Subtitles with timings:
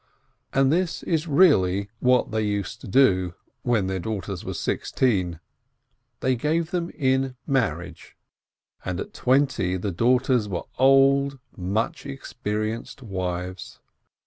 [0.51, 5.39] And this is really what they used to do, for when their daughters were sixteen,
[6.21, 8.13] they gave them in mar riage,
[8.83, 13.79] and at twenty the daughters were "old," much experienced wives.